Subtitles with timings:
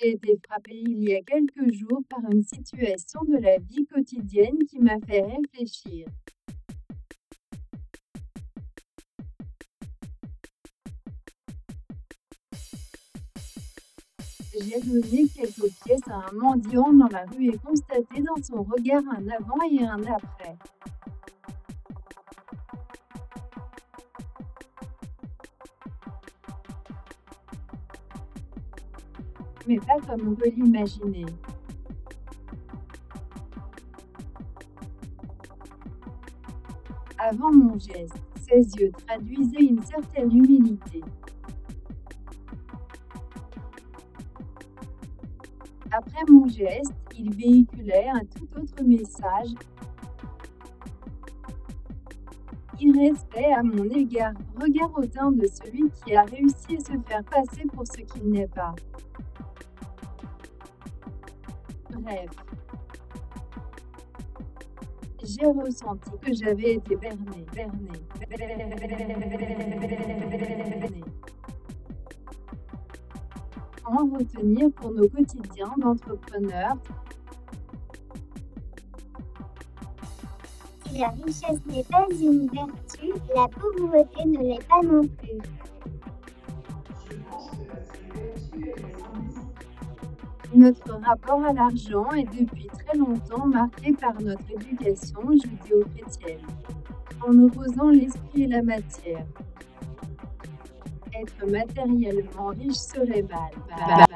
[0.00, 4.58] J'ai été frappée il y a quelques jours par une situation de la vie quotidienne
[4.68, 6.06] qui m'a fait réfléchir.
[14.52, 19.02] J'ai donné quelques pièces à un mendiant dans la rue et constaté dans son regard
[19.08, 20.56] un avant et un après.
[29.66, 31.24] Mais pas comme on peut l'imaginer.
[37.18, 41.00] Avant mon geste, ses yeux traduisaient une certaine humilité.
[45.90, 49.54] Après mon geste, il véhiculait un tout autre message.
[52.80, 57.64] Irrespect à mon égard, regard hautain de celui qui a réussi à se faire passer
[57.72, 58.74] pour ce qu'il n'est pas.
[65.22, 67.88] J'ai ressenti que j'avais été berné, berné,
[68.20, 71.00] berné.
[73.84, 76.76] En retenir pour nos quotidiens d'entrepreneurs.
[80.86, 85.38] Si la richesse n'est pas une vertu, la pauvreté ne l'est pas non plus.
[90.54, 96.46] Notre rapport à l'argent est depuis très longtemps marqué par notre éducation judéo-chrétienne,
[97.26, 99.26] en opposant l'esprit et la matière
[101.20, 104.06] être matériellement riche serait mal.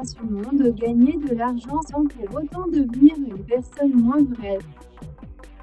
[0.00, 4.58] Assumons de gagner de l'argent sans pour autant devenir une personne moins vraie.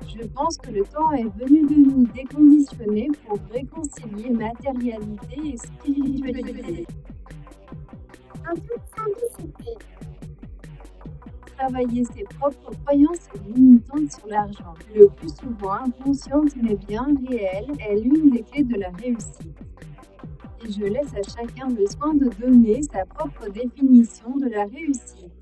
[0.07, 6.87] Je pense que le temps est venu de nous déconditionner pour réconcilier matérialité et spiritualité.
[11.57, 17.95] Travailler ses propres croyances limitantes sur l'argent, le plus souvent inconsciente mais bien réelle, est
[17.95, 19.57] l'une des clés de la réussite.
[20.63, 25.36] Et je laisse à chacun le soin de donner sa propre définition de la réussite.